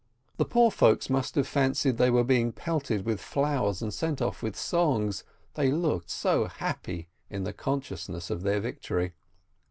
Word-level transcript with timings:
The 0.37 0.45
poor 0.45 0.71
folks 0.71 1.11
must 1.11 1.35
have 1.35 1.47
fancied 1.47 1.97
they 1.97 2.09
were 2.09 2.23
being 2.23 2.51
pelted 2.53 3.05
with 3.05 3.21
flowers 3.21 3.83
and 3.83 3.93
sent 3.93 4.19
off 4.19 4.41
with 4.41 4.55
songs, 4.57 5.23
they 5.53 5.71
looked 5.71 6.09
so 6.09 6.45
happy 6.45 7.09
in 7.29 7.43
the 7.43 7.53
consciousness 7.53 8.31
of 8.31 8.41
their 8.41 8.59
victory. 8.59 9.13